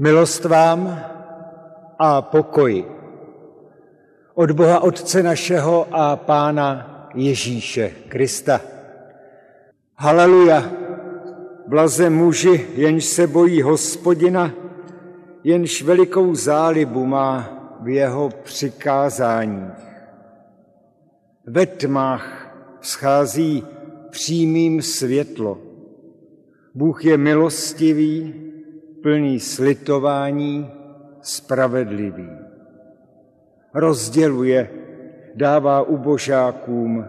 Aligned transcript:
Milost 0.00 0.44
vám 0.44 1.04
a 1.98 2.22
pokoj 2.22 2.84
od 4.34 4.50
Boha 4.50 4.80
Otce 4.80 5.22
našeho 5.22 5.86
a 5.92 6.16
Pána 6.16 7.08
Ježíše 7.14 7.92
Krista. 8.08 8.60
Haleluja, 9.96 10.72
blaze 11.66 12.10
muži, 12.10 12.66
jenž 12.74 13.04
se 13.04 13.26
bojí 13.26 13.62
hospodina, 13.62 14.50
jenž 15.44 15.82
velikou 15.82 16.34
zálibu 16.34 17.06
má 17.06 17.50
v 17.80 17.88
jeho 17.88 18.30
přikázání. 18.44 19.68
Ve 21.46 21.66
tmách 21.66 22.54
schází 22.80 23.64
přímým 24.10 24.82
světlo. 24.82 25.58
Bůh 26.74 27.04
je 27.04 27.16
milostivý, 27.16 28.49
plný 29.02 29.40
slitování, 29.40 30.70
spravedlivý. 31.22 32.28
Rozděluje, 33.74 34.70
dává 35.34 35.82
ubožákům, 35.82 37.04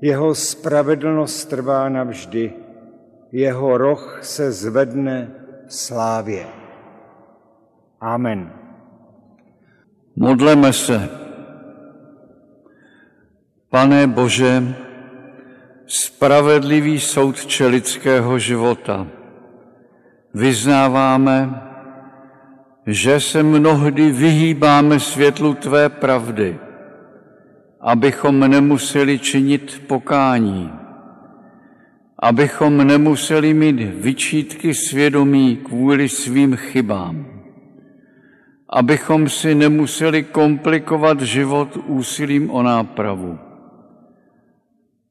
jeho 0.00 0.34
spravedlnost 0.34 1.48
trvá 1.48 1.88
navždy, 1.88 2.52
jeho 3.32 3.78
roh 3.78 4.18
se 4.22 4.52
zvedne 4.52 5.30
slávě. 5.68 6.46
Amen. 8.00 8.52
Modleme 10.16 10.72
se. 10.72 11.08
Pane 13.70 14.06
Bože, 14.06 14.74
spravedlivý 15.86 17.00
soudče 17.00 17.66
lidského 17.66 18.38
života, 18.38 19.06
vyznáváme, 20.34 21.62
že 22.86 23.20
se 23.20 23.42
mnohdy 23.42 24.10
vyhýbáme 24.12 25.00
světlu 25.00 25.54
Tvé 25.54 25.88
pravdy, 25.88 26.58
abychom 27.80 28.40
nemuseli 28.40 29.18
činit 29.18 29.82
pokání, 29.86 30.72
abychom 32.18 32.86
nemuseli 32.86 33.54
mít 33.54 33.80
vyčítky 33.80 34.74
svědomí 34.74 35.56
kvůli 35.56 36.08
svým 36.08 36.56
chybám, 36.56 37.26
abychom 38.70 39.28
si 39.28 39.54
nemuseli 39.54 40.22
komplikovat 40.22 41.20
život 41.20 41.78
úsilím 41.86 42.50
o 42.50 42.62
nápravu. 42.62 43.38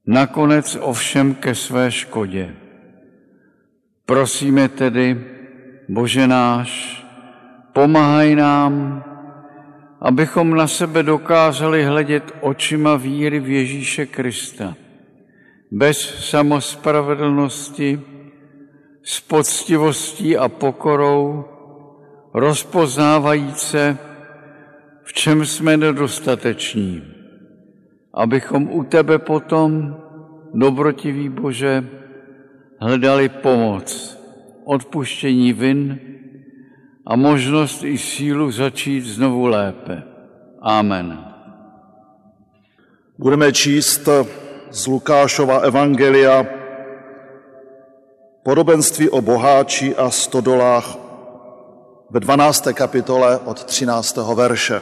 Nakonec 0.06 0.78
ovšem 0.80 1.34
ke 1.34 1.54
své 1.54 1.90
škodě. 1.90 2.54
Prosíme 4.08 4.72
tedy, 4.72 5.20
Bože 5.84 6.24
náš, 6.24 6.96
pomáhaj 7.76 8.34
nám, 8.40 9.04
abychom 10.00 10.56
na 10.56 10.64
sebe 10.64 11.02
dokázali 11.02 11.84
hledět 11.84 12.32
očima 12.40 12.96
víry 12.96 13.40
v 13.40 13.48
Ježíše 13.48 14.06
Krista, 14.06 14.74
bez 15.70 16.00
samospravedlnosti, 16.30 18.00
s 19.04 19.20
poctivostí 19.20 20.36
a 20.36 20.48
pokorou, 20.48 21.44
rozpoznávajíce, 22.34 23.98
v 25.04 25.12
čem 25.12 25.46
jsme 25.46 25.76
nedostateční, 25.76 27.02
abychom 28.14 28.72
u 28.72 28.84
tebe 28.84 29.18
potom, 29.18 29.96
dobrotivý 30.54 31.28
Bože, 31.28 31.97
hledali 32.80 33.28
pomoc, 33.28 34.18
odpuštění 34.64 35.52
vin 35.52 36.00
a 37.06 37.16
možnost 37.16 37.84
i 37.84 37.98
sílu 37.98 38.50
začít 38.50 39.00
znovu 39.00 39.46
lépe. 39.46 40.02
Amen. 40.62 41.24
Budeme 43.18 43.52
číst 43.52 44.08
z 44.70 44.86
Lukášova 44.86 45.58
evangelia 45.58 46.46
podobenství 48.42 49.10
o 49.10 49.20
boháči 49.20 49.96
a 49.96 50.10
stodolách 50.10 50.96
ve 52.10 52.20
12. 52.20 52.68
kapitole 52.72 53.38
od 53.38 53.64
13. 53.64 54.16
verše. 54.34 54.80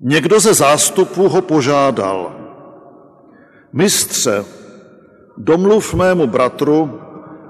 Někdo 0.00 0.40
ze 0.40 0.54
zástupů 0.54 1.28
ho 1.28 1.42
požádal, 1.42 2.36
mistře, 3.72 4.44
domluv 5.38 5.94
mému 5.94 6.26
bratru, 6.26 7.00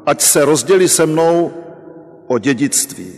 ať 0.07 0.21
se 0.21 0.45
rozdělí 0.45 0.89
se 0.89 1.07
mnou 1.07 1.53
o 2.27 2.39
dědictví. 2.39 3.13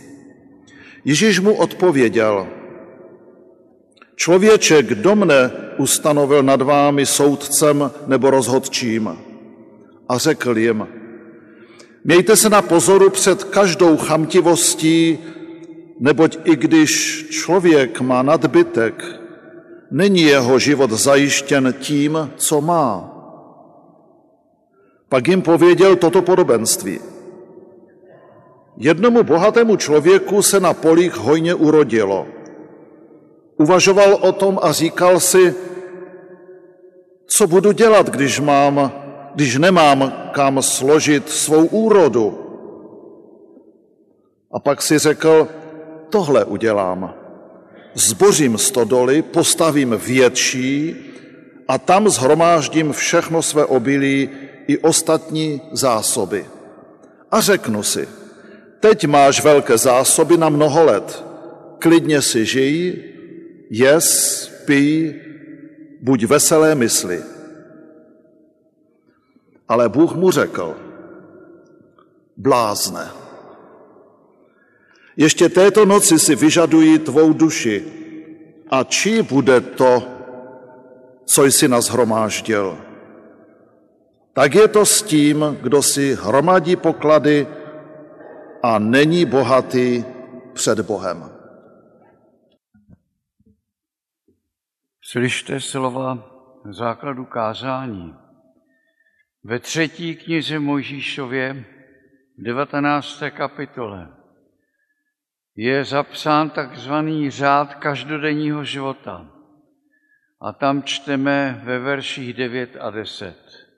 Ježíš 1.05 1.39
mu 1.39 1.53
odpověděl, 1.53 2.47
člověče, 4.15 4.83
kdo 4.83 5.15
mne 5.15 5.51
ustanovil 5.77 6.43
nad 6.43 6.61
vámi 6.61 7.05
soudcem 7.05 7.91
nebo 8.07 8.31
rozhodčím? 8.31 9.17
A 10.09 10.17
řekl 10.17 10.57
jim, 10.57 10.87
mějte 12.03 12.35
se 12.35 12.49
na 12.49 12.61
pozoru 12.61 13.09
před 13.09 13.43
každou 13.43 13.97
chamtivostí, 13.97 15.19
neboť 15.99 16.37
i 16.43 16.55
když 16.55 17.25
člověk 17.29 18.01
má 18.01 18.21
nadbytek, 18.21 19.03
není 19.91 20.21
jeho 20.21 20.59
život 20.59 20.91
zajištěn 20.91 21.73
tím, 21.79 22.29
co 22.35 22.61
má. 22.61 23.20
Pak 25.11 25.27
jim 25.27 25.41
pověděl 25.41 25.95
toto 25.95 26.21
podobenství. 26.21 26.99
Jednomu 28.77 29.23
bohatému 29.23 29.75
člověku 29.75 30.41
se 30.41 30.59
na 30.59 30.73
polích 30.73 31.13
hojně 31.13 31.55
urodilo. 31.55 32.27
Uvažoval 33.57 34.17
o 34.21 34.31
tom 34.31 34.59
a 34.61 34.71
říkal 34.71 35.19
si, 35.19 35.55
co 37.25 37.47
budu 37.47 37.71
dělat, 37.71 38.09
když, 38.09 38.39
mám, 38.39 38.91
když 39.35 39.57
nemám 39.57 40.31
kam 40.31 40.61
složit 40.61 41.29
svou 41.29 41.65
úrodu. 41.65 42.39
A 44.51 44.59
pak 44.59 44.81
si 44.81 44.99
řekl, 44.99 45.47
tohle 46.09 46.45
udělám. 46.45 47.13
Zbořím 47.93 48.57
stodoly, 48.57 49.21
postavím 49.21 49.99
větší 50.05 50.95
a 51.67 51.77
tam 51.77 52.09
zhromáždím 52.09 52.93
všechno 52.93 53.41
své 53.41 53.65
obilí 53.65 54.29
i 54.67 54.77
ostatní 54.77 55.61
zásoby. 55.71 56.45
A 57.31 57.41
řeknu 57.41 57.83
si, 57.83 58.07
teď 58.79 59.05
máš 59.05 59.43
velké 59.43 59.77
zásoby 59.77 60.37
na 60.37 60.49
mnoho 60.49 60.83
let, 60.85 61.23
klidně 61.79 62.21
si 62.21 62.45
žij, 62.45 63.03
jes, 63.69 64.47
pij, 64.65 65.21
buď 66.01 66.23
veselé 66.25 66.75
mysli. 66.75 67.23
Ale 69.67 69.89
Bůh 69.89 70.15
mu 70.15 70.31
řekl, 70.31 70.75
blázne, 72.37 73.09
ještě 75.17 75.49
této 75.49 75.85
noci 75.85 76.19
si 76.19 76.35
vyžadují 76.35 76.99
tvou 76.99 77.33
duši 77.33 77.85
a 78.69 78.83
čí 78.83 79.21
bude 79.21 79.61
to, 79.61 80.03
co 81.25 81.45
jsi 81.45 81.67
nazhromáždil. 81.67 82.77
Tak 84.33 84.55
je 84.55 84.67
to 84.67 84.85
s 84.85 85.03
tím, 85.03 85.45
kdo 85.61 85.83
si 85.83 86.15
hromadí 86.15 86.75
poklady 86.75 87.47
a 88.63 88.79
není 88.79 89.25
bohatý 89.25 90.05
před 90.53 90.79
Bohem. 90.79 91.31
Slyšte 95.03 95.59
slova 95.59 96.31
základu 96.69 97.25
kázání. 97.25 98.15
Ve 99.43 99.59
třetí 99.59 100.15
knize 100.15 100.59
Mojžíšově, 100.59 101.65
v 102.37 102.43
19. 102.43 103.23
kapitole, 103.29 104.09
je 105.55 105.85
zapsán 105.85 106.49
takzvaný 106.49 107.29
řád 107.29 107.75
každodenního 107.75 108.63
života. 108.63 109.31
A 110.41 110.53
tam 110.53 110.83
čteme 110.83 111.61
ve 111.63 111.79
verších 111.79 112.33
9 112.33 112.77
a 112.79 112.89
10 112.89 113.70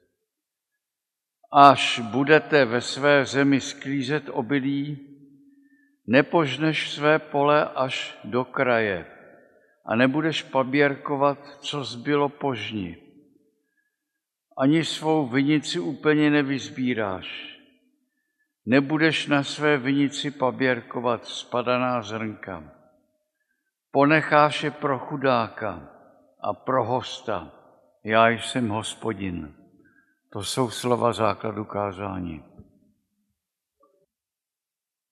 až 1.56 2.00
budete 2.00 2.66
ve 2.66 2.82
své 2.82 3.26
zemi 3.26 3.62
sklízet 3.62 4.24
obilí, 4.32 4.98
nepožneš 6.08 6.92
své 6.92 7.20
pole 7.20 7.70
až 7.76 8.20
do 8.24 8.46
kraje 8.46 9.06
a 9.86 9.96
nebudeš 9.96 10.44
paběrkovat, 10.44 11.38
co 11.60 11.84
zbylo 11.84 12.30
požni. 12.30 12.98
Ani 14.58 14.86
svou 14.86 15.28
vinici 15.28 15.80
úplně 15.80 16.30
nevyzbíráš. 16.30 17.60
Nebudeš 18.66 19.28
na 19.28 19.44
své 19.44 19.78
vinici 19.78 20.32
paběrkovat 20.32 21.26
spadaná 21.26 22.02
zrnka. 22.02 22.64
Ponecháš 23.92 24.64
je 24.64 24.72
pro 24.72 25.00
chudáka 25.00 25.90
a 26.42 26.54
pro 26.54 26.86
hosta. 26.86 27.52
Já 28.04 28.30
jsem 28.30 28.70
hospodin. 28.70 29.63
To 30.34 30.44
jsou 30.44 30.70
slova 30.70 31.14
základu 31.14 31.66
kázání. 31.66 32.44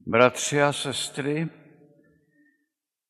Bratři 0.08 0.62
a 0.62 0.74
sestry, 0.74 1.50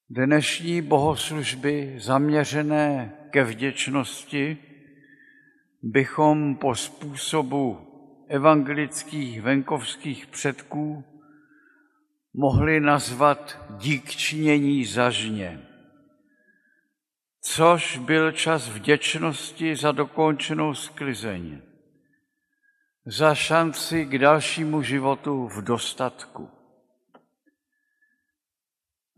dnešní 0.10 0.81
bohoslužby 0.81 1.96
zaměřené 1.98 3.13
ke 3.30 3.44
vděčnosti 3.44 4.58
bychom 5.81 6.56
po 6.56 6.75
způsobu 6.75 7.80
evangelických 8.28 9.42
venkovských 9.42 10.28
předků 10.28 11.04
mohli 12.34 12.80
nazvat 12.80 13.66
dík 13.78 14.10
činění 14.10 14.86
zažně, 14.86 15.68
což 17.42 17.98
byl 17.98 18.31
čas 18.31 18.69
vděčnosti 18.69 19.75
za 19.75 19.92
dokončenou 19.92 20.74
sklizeň, 20.74 21.62
za 23.06 23.36
šanci 23.36 24.06
k 24.06 24.18
dalšímu 24.18 24.81
životu 24.81 25.48
v 25.48 25.62
dostatku. 25.62 26.50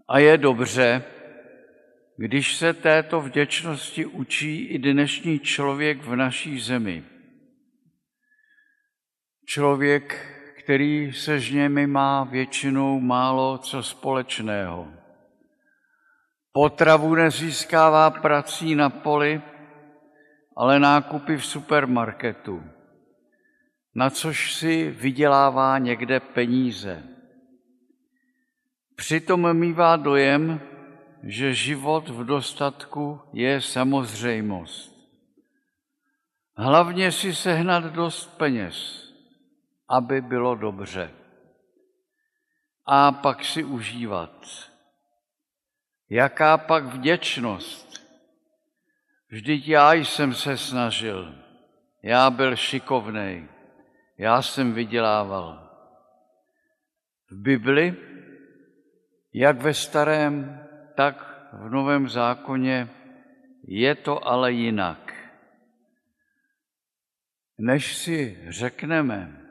A 0.07 0.19
je 0.19 0.37
dobře, 0.37 1.03
když 2.17 2.55
se 2.55 2.73
této 2.73 3.21
vděčnosti 3.21 4.05
učí 4.05 4.65
i 4.65 4.79
dnešní 4.79 5.39
člověk 5.39 6.03
v 6.03 6.15
naší 6.15 6.59
zemi. 6.59 7.03
Člověk, 9.45 10.29
který 10.63 11.13
se 11.13 11.39
žněmi 11.39 11.87
má 11.87 12.23
většinou 12.23 12.99
málo 12.99 13.57
co 13.57 13.83
společného. 13.83 14.87
Potravu 16.51 17.15
nezískává 17.15 18.09
prací 18.09 18.75
na 18.75 18.89
poli, 18.89 19.41
ale 20.55 20.79
nákupy 20.79 21.37
v 21.37 21.45
supermarketu, 21.45 22.63
na 23.95 24.09
což 24.09 24.53
si 24.53 24.89
vydělává 24.89 25.77
někde 25.77 26.19
peníze. 26.19 27.03
Přitom 28.95 29.53
mývá 29.53 29.95
dojem, 29.95 30.61
že 31.23 31.53
život 31.53 32.09
v 32.09 32.25
dostatku 32.25 33.21
je 33.33 33.61
samozřejmost. 33.61 34.93
Hlavně 36.55 37.11
si 37.11 37.35
sehnat 37.35 37.83
dost 37.83 38.37
peněz, 38.37 39.07
aby 39.87 40.21
bylo 40.21 40.55
dobře. 40.55 41.11
A 42.85 43.11
pak 43.11 43.45
si 43.45 43.63
užívat. 43.63 44.47
Jaká 46.09 46.57
pak 46.57 46.83
vděčnost? 46.83 47.93
Vždyť 49.29 49.67
já 49.67 49.93
jsem 49.93 50.33
se 50.33 50.57
snažil, 50.57 51.35
já 52.03 52.29
byl 52.29 52.55
šikovnej, 52.55 53.47
já 54.23 54.41
jsem 54.41 54.73
vydělával. 54.73 55.69
V 57.31 57.35
Bibli, 57.35 57.95
jak 59.33 59.61
ve 59.61 59.73
starém, 59.73 60.59
tak 60.95 61.47
v 61.53 61.69
Novém 61.69 62.09
zákoně 62.09 62.89
je 63.67 63.95
to 63.95 64.27
ale 64.27 64.51
jinak. 64.51 65.13
Než 67.57 67.97
si 67.97 68.39
řekneme, 68.47 69.41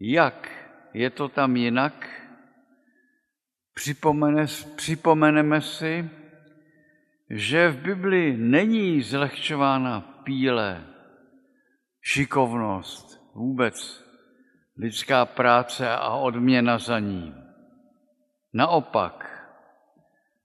jak 0.00 0.48
je 0.94 1.10
to 1.10 1.28
tam 1.28 1.56
jinak, 1.56 2.10
připomene, 3.74 4.46
připomeneme 4.76 5.60
si, 5.60 6.10
že 7.30 7.68
v 7.68 7.76
Biblii 7.78 8.36
není 8.36 9.02
zlehčována 9.02 10.00
píle, 10.00 10.86
šikovnost, 12.02 13.17
vůbec 13.38 14.04
lidská 14.76 15.26
práce 15.26 15.90
a 15.90 16.10
odměna 16.10 16.78
za 16.78 16.98
ní. 16.98 17.34
Naopak, 18.52 19.38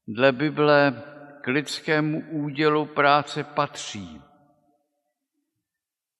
Dle 0.07 0.31
Bible 0.31 1.04
k 1.42 1.48
lidskému 1.48 2.24
údělu 2.30 2.86
práce 2.86 3.44
patří. 3.44 4.22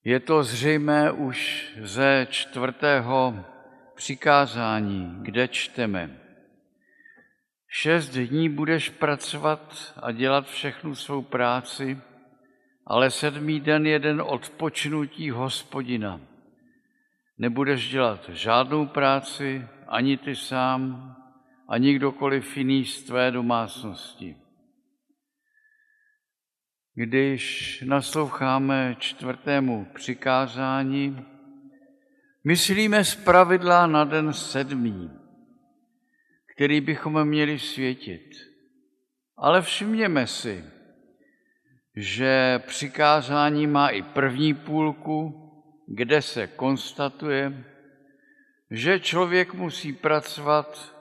Je 0.04 0.20
to 0.20 0.44
zřejmé 0.44 1.12
už 1.12 1.72
ze 1.81 2.28
čtvrtého 2.30 3.46
přikázání, 3.96 5.18
kde 5.22 5.48
čteme. 5.48 6.20
Šest 7.68 8.10
dní 8.10 8.50
budeš 8.50 8.90
pracovat 8.90 9.94
a 10.02 10.12
dělat 10.12 10.48
všechnu 10.48 10.96
svou 10.96 11.22
práci, 11.22 12.02
ale 12.88 13.12
sedmý 13.12 13.60
den 13.60 13.86
je 13.86 14.00
den 14.00 14.22
odpočinutí 14.22 15.30
hospodina. 15.30 16.33
Nebudeš 17.38 17.90
dělat 17.90 18.30
žádnou 18.30 18.88
práci, 18.88 19.68
ani 19.88 20.18
ty 20.18 20.36
sám, 20.36 21.14
a 21.68 21.78
nikdokoliv 21.78 22.58
jiný 22.58 22.86
z 22.86 23.04
tvé 23.04 23.32
domácnosti. 23.32 24.38
Když 26.96 27.82
nasloucháme 27.88 28.96
čtvrtému 29.00 29.88
přikázání, 29.94 31.26
myslíme 32.44 33.06
z 33.06 33.16
pravidla 33.16 33.88
na 33.88 34.04
den 34.04 34.34
sedmý, 34.34 35.12
který 36.56 36.82
bychom 36.82 37.26
měli 37.26 37.60
světit. 37.60 38.30
Ale 39.38 39.62
všimněme 39.62 40.28
si, 40.28 40.66
že 41.96 42.60
přikázání 42.68 43.68
má 43.68 43.90
i 43.90 44.02
první 44.02 44.54
půlku, 44.54 45.43
kde 45.88 46.22
se 46.22 46.48
konstatuje, 46.48 47.66
že 48.72 49.00
člověk 49.00 49.54
musí 49.54 49.94
pracovat 49.94 50.94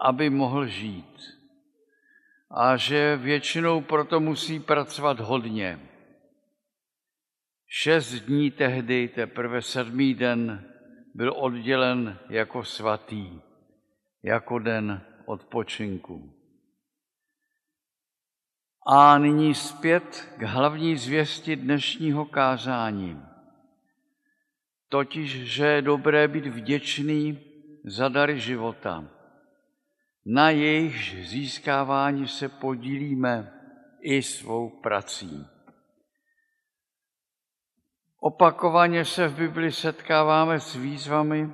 aby 0.00 0.30
mohl 0.30 0.66
žít. 0.66 1.38
A 2.50 2.76
že 2.76 3.16
většinou 3.16 3.80
proto 3.80 4.20
musí 4.20 4.60
pracovat 4.60 5.20
hodně. 5.20 5.80
Šest 7.68 8.12
dní 8.12 8.50
tehdy, 8.50 9.08
teprve 9.08 9.62
sedmý 9.62 10.14
den, 10.14 10.64
byl 11.14 11.34
oddělen 11.36 12.18
jako 12.28 12.64
svatý, 12.64 13.40
jako 14.22 14.58
den 14.58 15.02
odpočinku. 15.26 16.34
A 18.86 19.18
nyní 19.18 19.54
zpět 19.54 20.34
k 20.38 20.42
hlavní 20.42 20.96
zvěsti 20.96 21.56
dnešního 21.56 22.24
kázání. 22.24 23.22
Totiž, 24.90 25.30
že 25.30 25.66
je 25.66 25.82
dobré 25.82 26.28
být 26.28 26.46
vděčný 26.46 27.38
za 27.84 28.08
dary 28.08 28.40
života 28.40 29.20
na 30.26 30.50
jejich 30.50 31.28
získávání 31.28 32.28
se 32.28 32.48
podílíme 32.48 33.52
i 34.00 34.22
svou 34.22 34.68
prací. 34.68 35.46
Opakovaně 38.20 39.04
se 39.04 39.28
v 39.28 39.34
Bibli 39.34 39.72
setkáváme 39.72 40.60
s 40.60 40.74
výzvami 40.74 41.52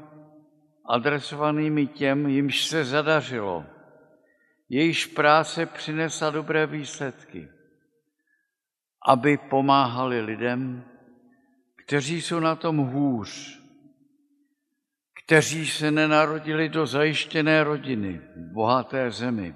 adresovanými 0.88 1.86
těm, 1.86 2.26
jimž 2.26 2.66
se 2.66 2.84
zadařilo, 2.84 3.64
jejíž 4.68 5.06
práce 5.06 5.66
přinesla 5.66 6.30
dobré 6.30 6.66
výsledky, 6.66 7.48
aby 9.08 9.36
pomáhali 9.36 10.20
lidem, 10.20 10.84
kteří 11.86 12.22
jsou 12.22 12.40
na 12.40 12.56
tom 12.56 12.76
hůř, 12.76 13.60
kteří 15.24 15.66
se 15.66 15.90
nenarodili 15.90 16.68
do 16.68 16.86
zajištěné 16.86 17.64
rodiny 17.64 18.20
v 18.36 18.52
bohaté 18.52 19.10
zemi, 19.10 19.54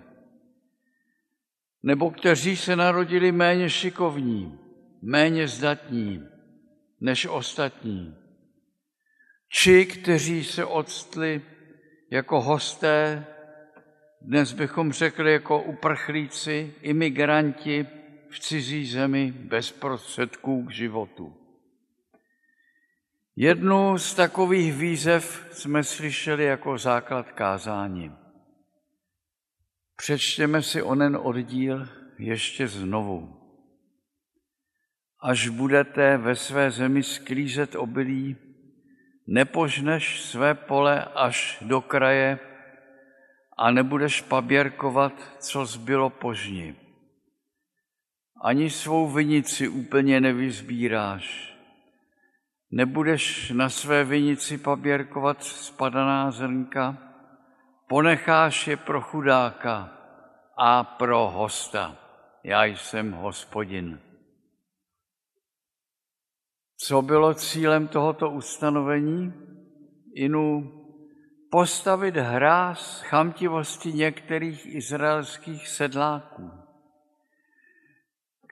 nebo 1.83 2.11
kteří 2.11 2.57
se 2.57 2.77
narodili 2.77 3.33
méně 3.33 3.71
šikovní, 3.71 4.59
méně 5.03 5.49
zdatní 5.49 6.27
než 7.01 7.27
ostatní, 7.27 8.17
či 9.49 9.87
kteří 9.87 10.45
se 10.45 10.65
odstli 10.65 11.43
jako 12.11 12.41
hosté, 12.41 13.27
dnes 14.23 14.53
bychom 14.53 14.93
řekli 14.93 15.33
jako 15.33 15.63
uprchlíci, 15.63 16.75
imigranti 16.83 17.87
v 18.31 18.41
cizí 18.41 18.87
zemi 18.87 19.33
bez 19.33 19.73
prostředků 19.73 20.65
k 20.65 20.71
životu. 20.71 21.41
Jednu 23.37 23.99
z 23.99 24.15
takových 24.15 24.75
výzev 24.75 25.49
jsme 25.53 25.85
slyšeli 25.85 26.45
jako 26.45 26.79
základ 26.79 27.33
kázání. 27.33 28.13
Přečtěme 29.97 30.63
si 30.63 30.83
onen 30.83 31.19
oddíl 31.23 31.89
ještě 32.19 32.69
znovu. 32.69 33.37
Až 35.21 35.49
budete 35.49 36.17
ve 36.17 36.37
své 36.37 36.71
zemi 36.71 37.03
sklízet 37.03 37.75
obilí, 37.75 38.37
nepožneš 39.27 40.21
své 40.21 40.55
pole 40.55 41.05
až 41.05 41.59
do 41.63 41.81
kraje 41.81 42.39
a 43.59 43.71
nebudeš 43.71 44.21
paběrkovat, 44.21 45.37
co 45.39 45.67
zbylo 45.67 46.11
požni. 46.11 46.77
Ani 48.45 48.71
svou 48.71 49.11
vinici 49.11 49.69
úplně 49.69 50.21
nevyzbíráš 50.21 51.50
Nebudeš 52.73 53.51
na 53.51 53.69
své 53.69 54.05
vinici 54.05 54.59
paběrkovat 54.59 55.43
spadaná 55.43 56.31
zrnka, 56.31 56.97
ponecháš 57.89 58.67
je 58.67 58.77
pro 58.77 59.01
chudáka 59.01 59.93
a 60.59 60.85
pro 60.85 61.31
hosta. 61.31 61.97
Já 62.45 62.65
jsem 62.65 63.13
hospodin. 63.13 64.01
Co 66.77 67.03
bylo 67.03 67.35
cílem 67.35 67.89
tohoto 67.89 68.31
ustanovení? 68.31 69.33
Inu 70.15 70.73
postavit 71.51 72.17
hráz 72.17 73.01
chamtivosti 73.01 73.93
některých 73.93 74.67
izraelských 74.67 75.69
sedláků, 75.69 76.51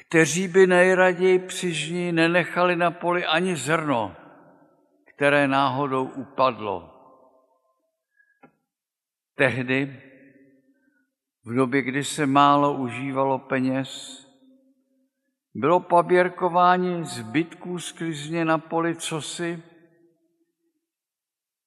kteří 0.08 0.48
by 0.48 0.66
nejraději 0.66 1.38
při 1.38 1.72
žní 1.72 2.12
nenechali 2.12 2.76
na 2.76 2.90
poli 2.90 3.26
ani 3.26 3.56
zrno, 3.56 4.16
které 5.14 5.48
náhodou 5.48 6.04
upadlo. 6.04 6.94
Tehdy, 9.34 10.02
v 11.44 11.54
době, 11.54 11.82
kdy 11.82 12.04
se 12.04 12.26
málo 12.26 12.74
užívalo 12.74 13.38
peněz, 13.38 13.88
bylo 15.54 15.80
paběrkování 15.80 17.04
zbytků 17.04 17.78
sklizně 17.78 18.44
na 18.44 18.58
poli 18.58 18.96
cosi, 18.96 19.62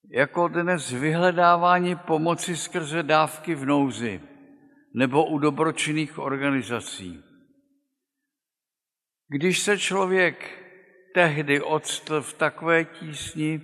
jako 0.09 0.47
dnes 0.47 0.91
vyhledávání 0.91 1.95
pomoci 1.95 2.57
skrze 2.57 3.03
dávky 3.03 3.55
v 3.55 3.65
nouzi 3.65 4.21
nebo 4.93 5.25
u 5.25 5.37
dobročinných 5.37 6.19
organizací. 6.19 7.30
Když 9.33 9.59
se 9.59 9.77
člověk 9.77 10.63
tehdy 11.13 11.61
odstl 11.61 12.21
v 12.21 12.33
takové 12.33 12.85
tísni, 12.85 13.61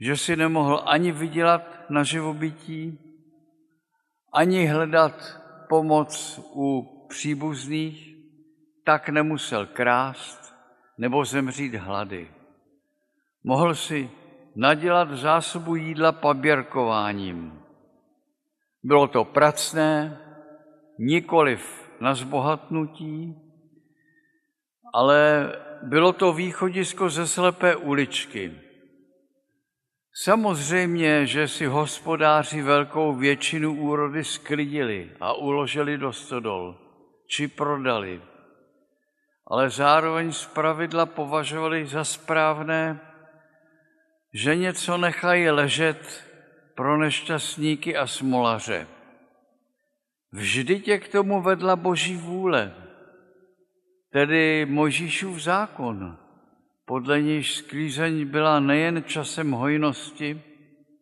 že 0.00 0.16
si 0.16 0.36
nemohl 0.36 0.82
ani 0.86 1.12
vydělat 1.12 1.90
na 1.90 2.02
živobytí, 2.02 2.98
ani 4.32 4.66
hledat 4.66 5.40
pomoc 5.68 6.40
u 6.54 6.82
příbuzných, 7.08 8.16
tak 8.84 9.08
nemusel 9.08 9.66
krást 9.66 10.54
nebo 10.98 11.24
zemřít 11.24 11.74
hlady. 11.74 12.28
Mohl 13.44 13.74
si 13.74 14.10
nadělat 14.56 15.10
zásobu 15.10 15.76
jídla 15.76 16.12
paběrkováním. 16.12 17.60
Bylo 18.82 19.08
to 19.08 19.24
pracné, 19.24 20.18
nikoliv 20.98 21.90
na 22.00 22.14
zbohatnutí, 22.14 23.43
ale 24.92 25.52
bylo 25.82 26.12
to 26.12 26.32
východisko 26.32 27.10
ze 27.10 27.26
slepé 27.26 27.76
uličky. 27.76 28.52
Samozřejmě, 30.14 31.26
že 31.26 31.48
si 31.48 31.66
hospodáři 31.66 32.62
velkou 32.62 33.14
většinu 33.14 33.74
úrody 33.74 34.24
sklidili 34.24 35.10
a 35.20 35.32
uložili 35.32 35.98
do 35.98 36.12
stodol, 36.12 36.78
či 37.26 37.48
prodali. 37.48 38.22
Ale 39.46 39.70
zároveň 39.70 40.32
z 40.32 40.46
pravidla 40.46 41.06
považovali 41.06 41.86
za 41.86 42.04
správné, 42.04 43.00
že 44.34 44.56
něco 44.56 44.98
nechají 44.98 45.50
ležet 45.50 46.24
pro 46.74 46.98
nešťastníky 46.98 47.96
a 47.96 48.06
smolaře. 48.06 48.86
Vždy 50.32 50.80
tě 50.80 50.98
k 50.98 51.08
tomu 51.08 51.42
vedla 51.42 51.76
Boží 51.76 52.16
vůle, 52.16 52.74
tedy 54.14 54.66
Možíšův 54.66 55.42
zákon, 55.42 56.18
podle 56.84 57.22
níž 57.22 57.54
sklízeň 57.54 58.26
byla 58.26 58.60
nejen 58.60 59.04
časem 59.06 59.50
hojnosti, 59.50 60.42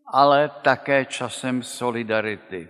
ale 0.07 0.51
také 0.63 1.05
časem 1.05 1.63
solidarity. 1.63 2.69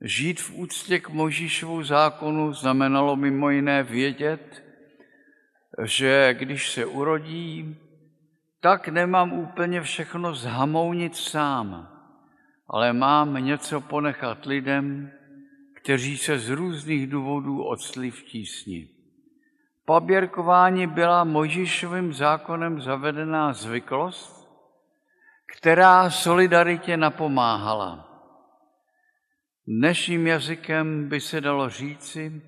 Žít 0.00 0.40
v 0.40 0.54
úctě 0.54 1.00
k 1.00 1.08
Možíšovu 1.08 1.82
zákonu 1.82 2.52
znamenalo 2.52 3.16
mimo 3.16 3.50
jiné 3.50 3.82
vědět, 3.82 4.64
že 5.82 6.34
když 6.38 6.70
se 6.70 6.86
urodí, 6.86 7.76
tak 8.60 8.88
nemám 8.88 9.32
úplně 9.32 9.80
všechno 9.80 10.34
zhamounit 10.34 11.16
sám, 11.16 11.88
ale 12.68 12.92
mám 12.92 13.34
něco 13.34 13.80
ponechat 13.80 14.46
lidem, 14.46 15.12
kteří 15.82 16.18
se 16.18 16.38
z 16.38 16.48
různých 16.48 17.06
důvodů 17.06 17.64
odstli 17.64 18.10
v 18.10 18.22
tísni. 18.22 18.88
Paběrkování 19.84 20.86
byla 20.86 21.24
Mojžišovým 21.24 22.12
zákonem 22.12 22.80
zavedená 22.80 23.52
zvyklost, 23.52 24.48
která 25.56 26.10
solidaritě 26.10 26.96
napomáhala. 26.96 28.06
Dnešním 29.66 30.26
jazykem 30.26 31.08
by 31.08 31.20
se 31.20 31.40
dalo 31.40 31.68
říci, 31.68 32.42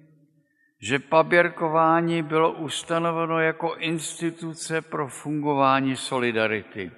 že 0.81 0.99
paběrkování 0.99 2.23
bylo 2.23 2.53
ustanoveno 2.53 3.41
jako 3.41 3.75
instituce 3.77 4.83
pro 4.83 5.09
fungování 5.09 5.97
solidarity, 5.97 6.91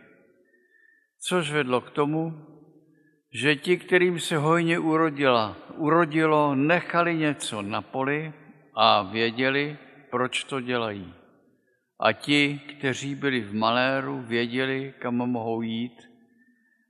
což 1.21 1.53
vedlo 1.53 1.81
k 1.81 1.91
tomu, 1.91 2.47
že 3.35 3.57
ti, 3.57 3.77
kterým 3.77 4.21
se 4.21 4.37
hojně 4.37 4.79
urodila, 4.79 5.57
urodilo, 5.77 6.55
nechali 6.55 7.17
něco 7.17 7.63
na 7.63 7.83
poli 7.83 8.33
a 8.75 9.03
věděli, 9.03 9.79
proč 10.11 10.45
to 10.45 10.61
dělají. 10.61 11.15
A 12.01 12.13
ti, 12.13 12.61
kteří 12.79 13.15
byli 13.15 13.41
v 13.41 13.55
maléru, 13.55 14.23
věděli, 14.23 14.95
kam 14.99 15.15
mohou 15.15 15.63
jít, 15.63 16.03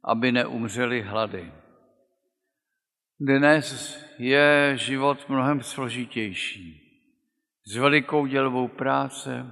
aby 0.05 0.33
neumřeli 0.33 1.03
hlady. 1.03 1.53
Dnes 3.21 3.99
je 4.19 4.73
život 4.75 5.29
mnohem 5.29 5.63
složitější 5.63 6.81
s 7.67 7.77
velikou 7.77 8.27
dělbou 8.27 8.69
práce, 8.69 9.47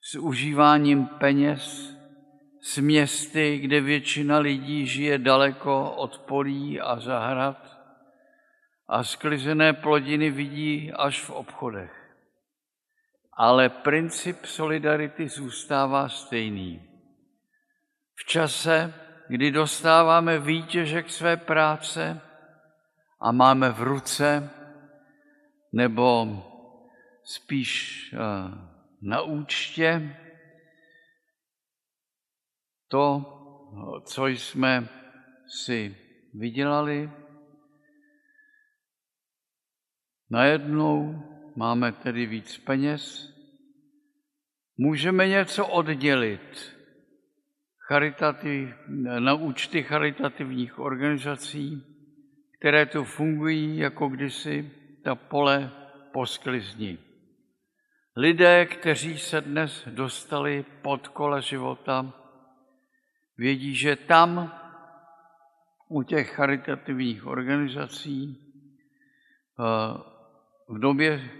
s 0.00 0.14
užíváním 0.14 1.06
peněz, 1.06 1.93
s 2.64 2.78
městy, 2.78 3.58
kde 3.58 3.80
většina 3.80 4.38
lidí 4.38 4.86
žije 4.86 5.18
daleko 5.18 5.90
od 5.90 6.18
polí 6.18 6.80
a 6.80 7.00
zahrad 7.00 7.78
a 8.88 9.04
sklizené 9.04 9.72
plodiny 9.72 10.30
vidí 10.30 10.92
až 10.92 11.22
v 11.22 11.30
obchodech. 11.30 12.16
Ale 13.32 13.68
princip 13.68 14.44
solidarity 14.44 15.28
zůstává 15.28 16.08
stejný. 16.08 16.82
V 18.14 18.24
čase, 18.24 18.94
kdy 19.28 19.50
dostáváme 19.50 20.38
výtěžek 20.38 21.10
své 21.10 21.36
práce 21.36 22.20
a 23.20 23.32
máme 23.32 23.70
v 23.70 23.82
ruce 23.82 24.50
nebo 25.72 26.26
spíš 27.24 28.10
eh, 28.12 28.18
na 29.02 29.20
účtě 29.20 30.16
to, 32.94 33.24
co 34.04 34.26
jsme 34.26 34.88
si 35.46 35.96
vydělali. 36.34 37.10
Najednou 40.30 41.22
máme 41.56 41.92
tedy 41.92 42.26
víc 42.26 42.58
peněz, 42.58 43.34
můžeme 44.76 45.28
něco 45.28 45.66
oddělit 45.66 46.76
charitativ, 47.78 48.68
na 49.18 49.34
účty 49.34 49.82
charitativních 49.82 50.78
organizací, 50.78 51.82
které 52.58 52.86
tu 52.86 53.04
fungují 53.04 53.78
jako 53.78 54.08
kdysi 54.08 54.70
ta 55.04 55.14
pole 55.14 55.70
po 56.12 56.26
sklizni. 56.26 56.98
Lidé, 58.16 58.66
kteří 58.66 59.18
se 59.18 59.40
dnes 59.40 59.88
dostali 59.90 60.64
pod 60.82 61.08
kole 61.08 61.42
života, 61.42 62.23
vědí, 63.38 63.74
že 63.74 63.96
tam 63.96 64.52
u 65.88 66.02
těch 66.02 66.30
charitativních 66.30 67.26
organizací 67.26 68.38
eh, 69.60 69.98
v 70.68 70.78
době 70.78 71.30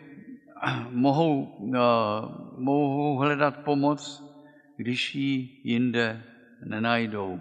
mohou, 0.91 1.59
eh, 1.75 1.79
mohou 2.59 3.17
hledat 3.17 3.65
pomoc, 3.65 4.25
když 4.77 5.15
ji 5.15 5.61
jinde 5.65 6.25
nenajdou. 6.65 7.41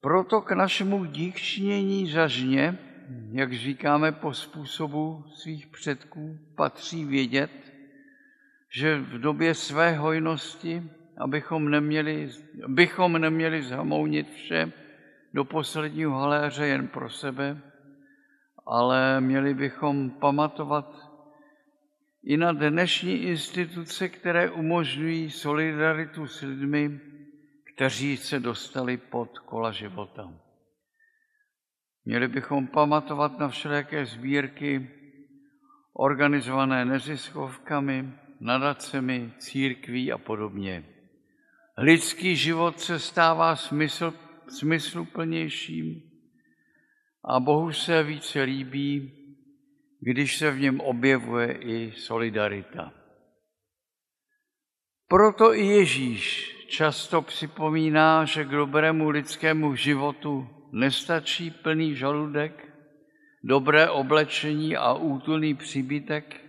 Proto 0.00 0.40
k 0.40 0.52
našemu 0.52 1.04
díkčnění 1.04 2.10
zažně 2.10 2.78
jak 3.32 3.52
říkáme 3.52 4.12
po 4.12 4.34
způsobu 4.34 5.24
svých 5.34 5.66
předků, 5.66 6.38
patří 6.56 7.04
vědět, 7.04 7.50
že 8.70 8.98
v 8.98 9.18
době 9.18 9.54
své 9.54 9.96
hojnosti, 9.96 10.82
abychom 11.18 11.70
neměli, 11.70 12.28
bychom 12.66 13.12
neměli 13.12 13.62
zhamounit 13.62 14.30
vše 14.30 14.72
do 15.34 15.44
posledního 15.44 16.18
haléře 16.18 16.66
jen 16.66 16.88
pro 16.88 17.10
sebe, 17.10 17.60
ale 18.66 19.20
měli 19.20 19.54
bychom 19.54 20.10
pamatovat 20.10 21.14
i 22.24 22.36
na 22.36 22.52
dnešní 22.52 23.12
instituce, 23.12 24.08
které 24.08 24.50
umožňují 24.50 25.30
solidaritu 25.30 26.26
s 26.26 26.40
lidmi, 26.40 27.00
kteří 27.74 28.16
se 28.16 28.40
dostali 28.40 28.96
pod 28.96 29.38
kola 29.38 29.72
života. 29.72 30.32
Měli 32.04 32.28
bychom 32.28 32.66
pamatovat 32.66 33.38
na 33.38 33.48
všelijaké 33.48 34.06
sbírky 34.06 34.90
organizované 35.92 36.84
neziskovkami, 36.84 38.12
nadacemi, 38.40 39.32
církví 39.38 40.12
a 40.12 40.18
podobně. 40.18 40.93
Lidský 41.78 42.36
život 42.36 42.80
se 42.80 42.98
stává 42.98 43.56
smysl, 43.56 44.14
smysluplnějším 44.48 46.02
a 47.24 47.40
Bohu 47.40 47.72
se 47.72 48.02
více 48.02 48.42
líbí, 48.42 49.12
když 50.00 50.38
se 50.38 50.50
v 50.50 50.60
něm 50.60 50.80
objevuje 50.80 51.52
i 51.52 51.92
solidarita. 51.92 52.92
Proto 55.08 55.54
i 55.54 55.66
Ježíš 55.66 56.54
často 56.68 57.22
připomíná, 57.22 58.24
že 58.24 58.44
k 58.44 58.48
dobrému 58.48 59.08
lidskému 59.08 59.74
životu 59.74 60.48
nestačí 60.72 61.50
plný 61.50 61.96
žaludek, 61.96 62.68
dobré 63.44 63.90
oblečení 63.90 64.76
a 64.76 64.92
útulný 64.94 65.54
příbytek, 65.54 66.40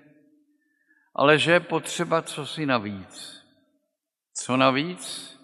ale 1.16 1.40
že 1.40 1.52
je 1.52 1.60
potřeba 1.60 2.22
cosi 2.22 2.66
navíc. 2.66 3.35
Co 4.38 4.58
navíc? 4.58 5.36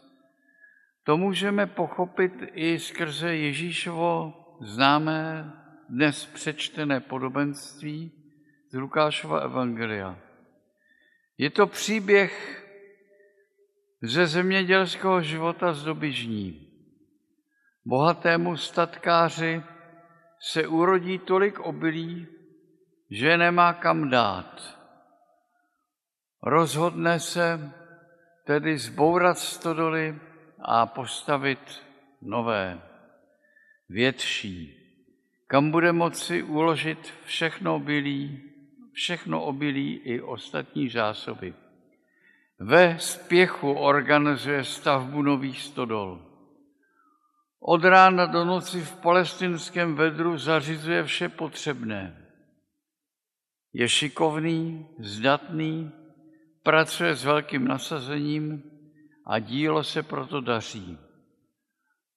To 1.04 1.18
můžeme 1.18 1.68
pochopit 1.68 2.34
i 2.54 2.80
skrze 2.80 3.36
Ježíšovo 3.36 4.34
známé 4.62 5.54
dnes 5.90 6.26
přečtené 6.26 7.00
podobenství 7.00 8.12
z 8.70 8.78
Lukášova 8.78 9.40
Evangelia. 9.40 10.20
Je 11.38 11.50
to 11.50 11.68
příběh 11.68 12.64
ze 14.02 14.28
zemědělského 14.28 15.22
života 15.22 15.74
z 15.74 15.84
doby 15.84 16.12
žní. 16.12 16.68
Bohatému 17.86 18.58
statkáři 18.58 19.64
se 20.40 20.68
urodí 20.68 21.20
tolik 21.20 21.60
obilí, 21.60 22.28
že 23.10 23.38
nemá 23.38 23.74
kam 23.74 24.10
dát. 24.10 24.80
Rozhodne 26.44 27.20
se 27.20 27.72
tedy 28.46 28.78
zbourat 28.78 29.40
stodoly 29.40 30.20
a 30.60 30.86
postavit 30.86 31.84
nové, 32.22 32.82
větší, 33.90 34.78
kam 35.48 35.72
bude 35.72 35.92
moci 35.92 36.44
uložit 36.44 37.14
všechno 37.26 37.76
obilí, 37.76 38.42
všechno 38.94 39.44
obilí 39.44 39.96
i 40.04 40.22
ostatní 40.22 40.90
zásoby. 40.90 41.54
Ve 42.60 43.00
spěchu 43.00 43.74
organizuje 43.74 44.64
stavbu 44.64 45.22
nových 45.22 45.62
stodol. 45.62 46.22
Od 47.60 47.84
rána 47.84 48.26
do 48.26 48.46
noci 48.46 48.82
v 48.82 48.96
palestinském 48.96 49.96
vedru 49.96 50.38
zařizuje 50.38 51.04
vše 51.04 51.30
potřebné. 51.30 52.28
Je 53.74 53.90
šikovný, 53.90 54.88
zdatný, 55.00 55.92
pracuje 56.64 57.16
s 57.16 57.26
velkým 57.26 57.68
nasazením 57.68 58.64
a 59.26 59.40
dílo 59.40 59.84
se 59.84 60.04
proto 60.04 60.42
daří. 60.42 60.98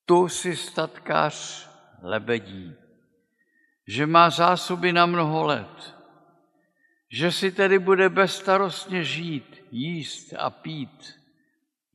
Tu 0.06 0.28
si 0.28 0.56
statkář 0.56 1.68
lebedí, 2.02 2.74
že 3.88 4.06
má 4.06 4.30
zásoby 4.30 4.92
na 4.92 5.06
mnoho 5.06 5.44
let, 5.44 5.94
že 7.10 7.32
si 7.32 7.52
tedy 7.52 7.78
bude 7.78 8.08
bezstarostně 8.08 9.04
žít, 9.04 9.64
jíst 9.70 10.34
a 10.38 10.50
pít, 10.50 11.20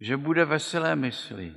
že 0.01 0.17
bude 0.17 0.45
veselé 0.45 0.95
mysli. 0.95 1.53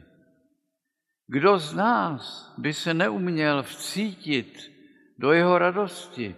Kdo 1.26 1.58
z 1.58 1.75
nás 1.75 2.54
by 2.58 2.75
se 2.75 2.94
neuměl 2.94 3.62
vcítit 3.62 4.72
do 5.18 5.33
jeho 5.33 5.59
radosti 5.59 6.37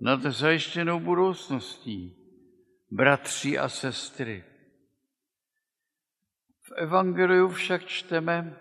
nad 0.00 0.22
zajištěnou 0.22 1.00
budoucností, 1.00 2.17
bratři 2.90 3.58
a 3.58 3.68
sestry? 3.68 4.44
V 6.60 6.72
Evangeliu 6.76 7.48
však 7.48 7.84
čteme, 7.84 8.56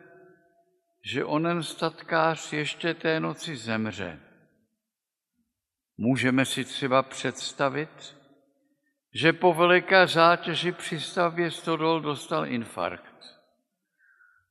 že 1.03 1.25
onen 1.25 1.63
statkář 1.63 2.53
ještě 2.53 2.93
té 2.93 3.19
noci 3.19 3.55
zemře. 3.55 4.19
Můžeme 5.97 6.45
si 6.45 6.65
třeba 6.65 7.03
představit, 7.03 8.17
že 9.13 9.33
po 9.33 9.53
veliké 9.53 10.07
zátěži 10.07 10.71
při 10.71 10.99
stavbě 10.99 11.51
stodol 11.51 12.01
dostal 12.01 12.47
infarkt. 12.47 13.39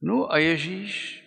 No 0.02 0.32
a 0.32 0.38
Ježíš 0.38 1.24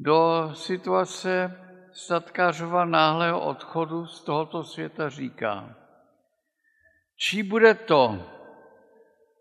do 0.00 0.50
situace 0.54 1.60
statkářova 1.92 2.84
náhlého 2.84 3.40
odchodu 3.40 4.06
z 4.06 4.24
tohoto 4.24 4.64
světa 4.64 5.08
říká, 5.08 5.76
čí 7.18 7.42
bude 7.42 7.74
to, 7.74 8.26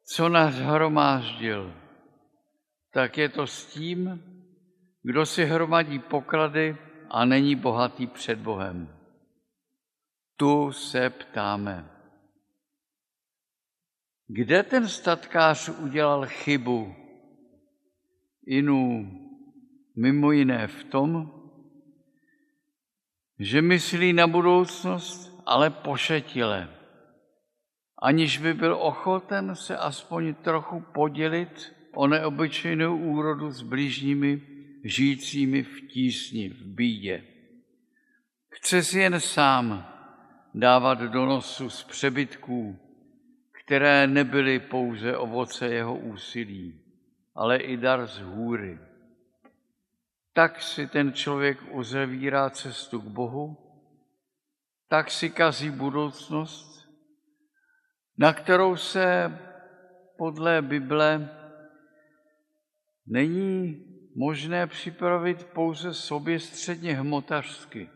co 0.04 0.30
nás 0.30 0.56
hromáždil, 0.56 1.74
tak 2.92 3.18
je 3.18 3.30
to 3.30 3.48
s 3.48 3.66
tím, 3.66 4.24
kdo 5.04 5.26
si 5.26 5.46
hromadí 5.46 6.00
poklady 6.00 6.78
a 7.10 7.26
není 7.26 7.56
bohatý 7.56 8.08
před 8.08 8.40
Bohem. 8.40 8.98
Tu 10.36 10.72
se 10.72 11.10
ptáme. 11.10 11.90
Kde 14.28 14.64
ten 14.64 14.88
statkář 14.88 15.70
udělal 15.70 16.26
chybu? 16.26 16.96
Inu 18.48 19.12
mimo 19.96 20.32
jiné 20.32 20.68
v 20.68 20.84
tom, 20.84 21.32
že 23.40 23.62
myslí 23.62 24.14
na 24.14 24.28
budoucnost, 24.28 25.44
ale 25.46 25.70
pošetile, 25.70 26.77
aniž 27.98 28.38
by 28.38 28.54
byl 28.54 28.78
ochoten 28.82 29.56
se 29.56 29.78
aspoň 29.78 30.34
trochu 30.34 30.80
podělit 30.80 31.74
o 31.94 32.08
neobyčejnou 32.08 32.98
úrodu 32.98 33.52
s 33.52 33.62
blížními, 33.62 34.42
žijícími 34.84 35.64
v 35.64 35.88
tísni, 35.88 36.50
v 36.50 36.66
bídě. 36.66 37.24
Chce 38.50 38.84
si 38.84 39.00
jen 39.00 39.20
sám 39.20 39.94
dávat 40.54 41.00
do 41.00 41.26
nosu 41.26 41.70
z 41.70 41.84
přebytků, 41.84 42.80
které 43.52 44.08
nebyly 44.08 44.60
pouze 44.60 45.18
ovoce 45.18 45.68
jeho 45.68 45.98
úsilí, 45.98 46.82
ale 47.36 47.58
i 47.58 47.78
dar 47.78 48.08
z 48.08 48.20
hůry. 48.20 48.80
Tak 50.34 50.62
si 50.62 50.88
ten 50.88 51.14
člověk 51.14 51.58
uzavírá 51.72 52.50
cestu 52.50 53.02
k 53.02 53.06
Bohu, 53.06 53.58
tak 54.88 55.12
si 55.12 55.30
kazí 55.30 55.70
budoucnost, 55.70 56.77
na 58.18 58.34
kterou 58.34 58.76
se 58.76 59.38
podle 60.18 60.62
Bible 60.62 61.30
není 63.08 63.86
možné 64.16 64.68
připravit 64.68 65.44
pouze 65.44 65.94
sobě 65.94 66.40
středně 66.40 66.94
hmotařsky. 66.94 67.90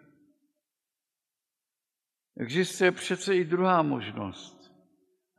Existuje 2.40 2.92
přece 2.92 3.36
i 3.36 3.46
druhá 3.46 3.82
možnost. 3.82 4.72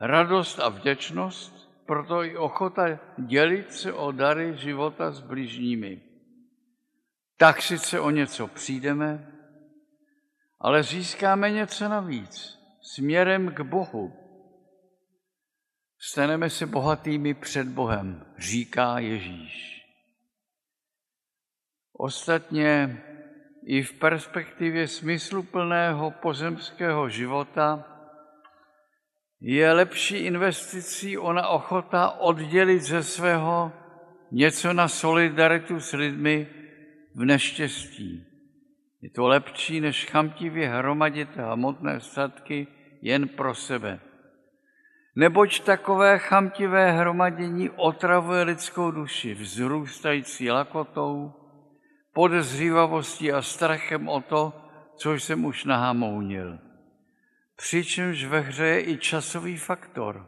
Radost 0.01 0.61
a 0.61 0.69
vděčnost, 0.69 1.71
proto 1.87 2.25
i 2.25 2.37
ochota 2.37 2.99
dělit 3.19 3.73
se 3.73 3.93
o 3.93 4.13
dary 4.13 4.57
života 4.57 5.11
s 5.11 5.21
bližními. 5.21 6.03
Tak 7.37 7.63
sice 7.63 8.01
o 8.01 8.11
něco 8.11 8.47
přijdeme, 8.47 9.33
ale 10.61 10.83
získáme 10.83 11.51
něco 11.51 11.89
navíc, 11.89 12.59
směrem 12.81 13.55
k 13.55 13.61
Bohu. 13.61 14.22
Staneme 16.05 16.51
se 16.51 16.67
bohatými 16.67 17.35
před 17.35 17.69
Bohem, 17.69 18.27
říká 18.39 18.99
Ježíš. 18.99 19.83
Ostatně 21.93 23.03
i 23.67 23.83
v 23.83 23.93
perspektivě 23.93 24.89
smysluplného 24.89 26.11
pozemského 26.11 27.09
života 27.09 27.85
je 29.41 29.73
lepší 29.73 30.17
investicí 30.17 31.19
ona 31.19 31.49
ochota 31.49 32.11
oddělit 32.11 32.83
ze 32.83 33.03
svého 33.03 33.73
něco 34.33 34.73
na 34.73 34.89
solidaritu 34.89 35.81
s 35.81 35.93
lidmi 35.93 36.49
v 37.15 37.25
neštěstí. 37.25 38.27
Je 39.03 39.11
to 39.11 39.27
lepší, 39.27 39.81
než 39.81 40.07
chamtivě 40.07 40.69
hromadit 40.69 41.37
hmotné 41.37 42.01
statky 42.01 42.67
jen 43.03 43.29
pro 43.29 43.55
sebe. 43.55 44.12
Neboť 45.17 45.61
takové 45.61 46.19
chamtivé 46.19 46.93
hromadění 46.93 47.71
otravuje 47.71 48.43
lidskou 48.43 48.91
duši 48.91 49.35
vzrůstající 49.35 50.51
lakotou, 50.51 51.33
podezřívavostí 52.13 53.33
a 53.33 53.43
strachem 53.43 54.09
o 54.09 54.21
to, 54.21 54.53
co 54.97 55.13
jsem 55.13 55.45
už 55.45 55.65
nahamounil. 55.65 56.59
Přičemž 57.57 58.25
ve 58.25 58.41
hře 58.41 58.67
je 58.67 58.91
i 58.91 58.99
časový 58.99 59.57
faktor, 59.57 60.27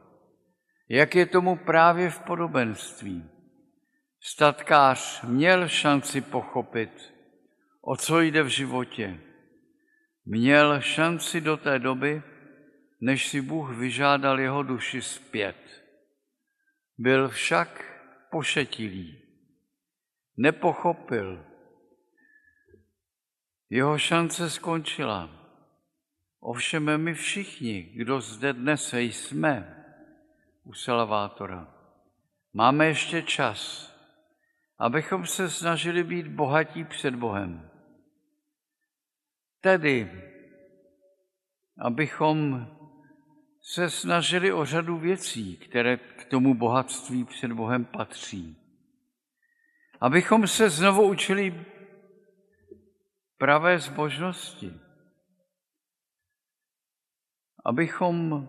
jak 0.89 1.15
je 1.15 1.27
tomu 1.27 1.57
právě 1.57 2.11
v 2.11 2.21
podobenství. 2.21 3.31
Statkář 4.21 5.23
měl 5.23 5.69
šanci 5.69 6.21
pochopit, 6.21 7.15
o 7.81 7.97
co 7.97 8.21
jde 8.21 8.43
v 8.43 8.49
životě. 8.49 9.21
Měl 10.27 10.81
šanci 10.81 11.41
do 11.41 11.57
té 11.57 11.79
doby, 11.79 12.23
než 13.05 13.29
si 13.29 13.41
Bůh 13.41 13.77
vyžádal 13.77 14.41
jeho 14.41 14.63
duši 14.63 15.03
zpět. 15.03 15.85
Byl 16.99 17.29
však 17.29 18.01
pošetilý. 18.31 19.23
Nepochopil. 20.37 21.45
Jeho 23.71 23.99
šance 23.99 24.51
skončila. 24.51 25.31
Ovšem 26.41 26.99
my 26.99 27.15
všichni, 27.15 27.83
kdo 27.83 28.21
zde 28.21 28.53
dnes 28.53 28.93
jsme 28.93 29.85
u 30.65 30.73
Salvátora, 30.73 31.75
máme 32.53 32.87
ještě 32.87 33.23
čas, 33.23 33.93
abychom 34.79 35.27
se 35.27 35.51
snažili 35.51 36.05
být 36.05 36.27
bohatí 36.27 36.85
před 36.85 37.15
Bohem. 37.15 37.71
Tedy, 39.61 40.23
abychom 41.79 42.67
se 43.67 43.91
snažili 43.91 44.53
o 44.53 44.65
řadu 44.65 44.99
věcí, 44.99 45.57
které 45.57 45.97
k 45.97 46.25
tomu 46.25 46.55
bohatství 46.55 47.25
před 47.25 47.53
Bohem 47.53 47.85
patří. 47.85 48.57
Abychom 50.01 50.47
se 50.47 50.71
znovu 50.71 51.11
učili 51.11 51.65
pravé 53.39 53.79
zbožnosti. 53.79 54.73
Abychom 57.65 58.49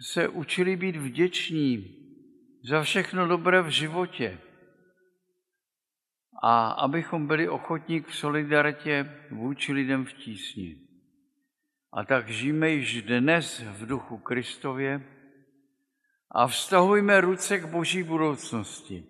se 0.00 0.28
učili 0.28 0.76
být 0.76 0.96
vděční 0.96 1.98
za 2.68 2.82
všechno 2.82 3.28
dobré 3.28 3.62
v 3.62 3.68
životě. 3.68 4.40
A 6.42 6.68
abychom 6.68 7.26
byli 7.26 7.48
ochotní 7.48 8.02
k 8.02 8.14
solidaritě 8.14 9.26
vůči 9.30 9.72
lidem 9.72 10.04
v 10.04 10.12
tísni. 10.12 10.91
A 11.92 12.04
tak 12.04 12.28
žijeme 12.28 12.70
již 12.70 13.02
dnes 13.02 13.60
v 13.60 13.86
duchu 13.86 14.18
Kristově 14.18 15.02
a 16.30 16.46
vztahujme 16.46 17.20
ruce 17.20 17.58
k 17.58 17.64
boží 17.64 18.02
budoucnosti. 18.02 19.04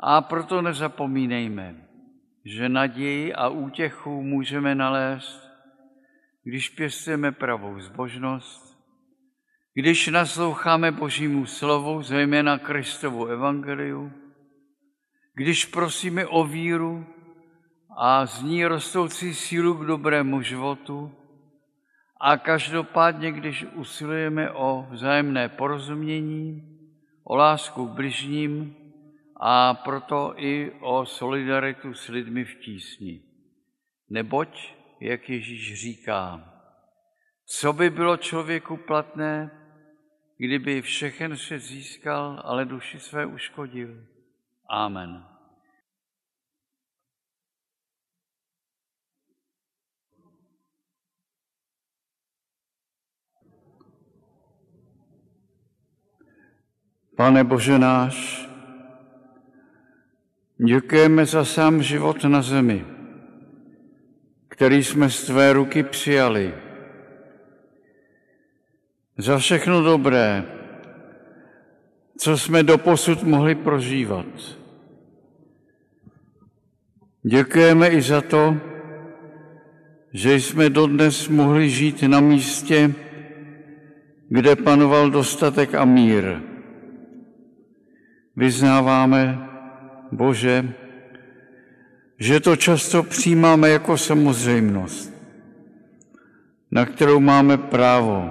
A 0.00 0.20
proto 0.20 0.62
nezapomínejme, 0.62 1.88
že 2.44 2.68
naději 2.68 3.34
a 3.34 3.48
útěchu 3.48 4.22
můžeme 4.22 4.74
nalézt, 4.74 5.50
když 6.44 6.68
pěstujeme 6.68 7.32
pravou 7.32 7.80
zbožnost, 7.80 8.78
když 9.74 10.08
nasloucháme 10.08 10.92
Božímu 10.92 11.46
slovu, 11.46 12.02
zejména 12.02 12.58
Kristovu 12.58 13.26
evangeliu, 13.26 14.12
když 15.34 15.64
prosíme 15.64 16.26
o 16.26 16.44
víru 16.44 17.06
a 17.96 18.26
z 18.26 18.42
ní 18.42 18.66
rostoucí 18.66 19.34
sílu 19.34 19.74
k 19.74 19.86
dobrému 19.86 20.42
životu, 20.42 21.23
a 22.26 22.36
každopádně, 22.36 23.32
když 23.32 23.64
usilujeme 23.64 24.50
o 24.50 24.86
vzájemné 24.90 25.48
porozumění, 25.48 26.62
o 27.24 27.36
lásku 27.36 27.88
k 27.88 27.90
bližním 27.90 28.76
a 29.40 29.74
proto 29.74 30.34
i 30.36 30.72
o 30.80 31.06
solidaritu 31.06 31.94
s 31.94 32.08
lidmi 32.08 32.44
v 32.44 32.54
tísni. 32.54 33.22
Neboť, 34.10 34.74
jak 35.00 35.28
Ježíš 35.28 35.80
říká, 35.80 36.52
co 37.46 37.72
by 37.72 37.90
bylo 37.90 38.16
člověku 38.16 38.76
platné, 38.76 39.50
kdyby 40.38 40.82
všechen 40.82 41.36
svět 41.36 41.62
získal, 41.62 42.42
ale 42.44 42.64
duši 42.64 43.00
své 43.00 43.26
uškodil. 43.26 43.88
Amen. 44.70 45.33
Pane 57.14 57.44
Bože 57.44 57.78
náš, 57.78 58.48
děkujeme 60.58 61.26
za 61.26 61.44
sám 61.44 61.82
život 61.82 62.24
na 62.24 62.42
zemi, 62.42 62.84
který 64.48 64.84
jsme 64.84 65.10
z 65.10 65.26
Tvé 65.26 65.52
ruky 65.52 65.82
přijali. 65.82 66.54
Za 69.18 69.38
všechno 69.38 69.82
dobré, 69.82 70.44
co 72.18 72.38
jsme 72.38 72.62
doposud 72.62 73.22
mohli 73.22 73.54
prožívat. 73.54 74.26
Děkujeme 77.22 77.88
i 77.88 78.02
za 78.02 78.20
to, 78.20 78.56
že 80.12 80.34
jsme 80.34 80.70
dodnes 80.70 81.28
mohli 81.28 81.70
žít 81.70 82.02
na 82.02 82.20
místě, 82.20 82.94
kde 84.28 84.56
panoval 84.56 85.10
dostatek 85.10 85.74
a 85.74 85.84
mír 85.84 86.53
vyznáváme, 88.36 89.48
Bože, 90.12 90.74
že 92.18 92.40
to 92.40 92.56
často 92.56 93.02
přijímáme 93.02 93.68
jako 93.68 93.98
samozřejmost, 93.98 95.14
na 96.70 96.86
kterou 96.86 97.20
máme 97.20 97.56
právo 97.56 98.30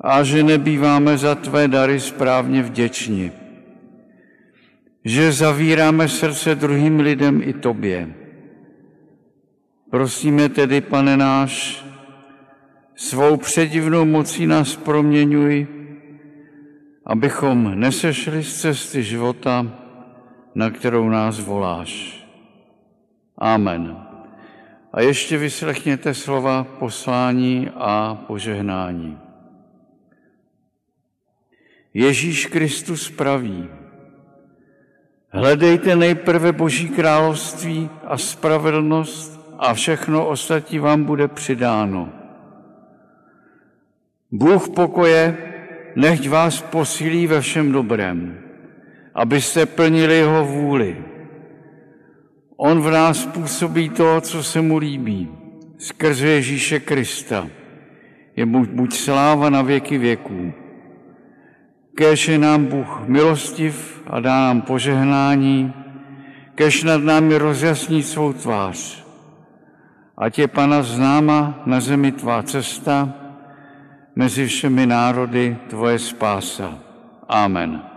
a 0.00 0.22
že 0.22 0.42
nebýváme 0.42 1.18
za 1.18 1.34
tvé 1.34 1.68
dary 1.68 2.00
správně 2.00 2.62
vděční, 2.62 3.32
že 5.04 5.32
zavíráme 5.32 6.08
srdce 6.08 6.54
druhým 6.54 7.00
lidem 7.00 7.42
i 7.42 7.52
tobě. 7.52 8.14
Prosíme 9.90 10.48
tedy, 10.48 10.80
pane 10.80 11.16
náš, 11.16 11.84
svou 12.94 13.36
předivnou 13.36 14.04
mocí 14.04 14.46
nás 14.46 14.76
proměňuj 14.76 15.77
abychom 17.08 17.80
nesešli 17.80 18.42
z 18.42 18.60
cesty 18.60 19.02
života, 19.02 19.66
na 20.54 20.70
kterou 20.70 21.08
nás 21.08 21.40
voláš. 21.40 22.24
Amen. 23.38 23.96
A 24.92 25.00
ještě 25.00 25.38
vyslechněte 25.38 26.14
slova 26.14 26.64
poslání 26.64 27.70
a 27.74 28.14
požehnání. 28.26 29.18
Ježíš 31.94 32.46
Kristus 32.46 33.10
praví, 33.10 33.68
hledejte 35.28 35.96
nejprve 35.96 36.52
Boží 36.52 36.88
království 36.88 37.90
a 38.04 38.18
spravedlnost 38.18 39.40
a 39.58 39.74
všechno 39.74 40.28
ostatní 40.28 40.78
vám 40.78 41.04
bude 41.04 41.28
přidáno. 41.28 42.12
Bůh 44.30 44.68
pokoje 44.68 45.47
nechť 45.98 46.28
vás 46.30 46.62
posílí 46.62 47.26
ve 47.26 47.40
všem 47.40 47.72
dobrém, 47.72 48.38
abyste 49.14 49.66
plnili 49.66 50.14
jeho 50.14 50.44
vůli. 50.44 50.96
On 52.56 52.80
v 52.80 52.90
nás 52.90 53.26
působí 53.26 53.88
to, 53.88 54.20
co 54.20 54.42
se 54.42 54.60
mu 54.62 54.78
líbí, 54.78 55.28
skrze 55.78 56.26
Ježíše 56.26 56.80
Krista. 56.80 57.46
Je 58.36 58.46
buď, 58.46 58.68
buď 58.68 58.94
sláva 58.94 59.50
na 59.50 59.62
věky 59.62 59.98
věků. 59.98 60.52
Kéž 61.94 62.28
je 62.28 62.38
nám 62.38 62.66
Bůh 62.66 63.02
milostiv 63.06 64.02
a 64.06 64.20
dá 64.20 64.40
nám 64.40 64.60
požehnání, 64.60 65.72
kež 66.54 66.82
nad 66.82 67.02
námi 67.02 67.38
rozjasní 67.38 68.02
svou 68.02 68.32
tvář. 68.32 69.04
Ať 70.18 70.38
je 70.38 70.48
Pana 70.48 70.82
známa 70.82 71.62
na 71.66 71.80
zemi 71.80 72.12
tvá 72.12 72.42
cesta, 72.42 73.14
mezi 74.18 74.46
všemi 74.46 74.86
národy 74.86 75.56
tvoje 75.70 75.98
spása. 75.98 76.74
Amen. 77.28 77.87